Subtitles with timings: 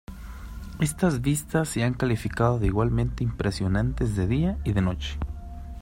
[0.79, 5.19] Estas vistas se han calificado de igualmente impresionantes de día y de noche.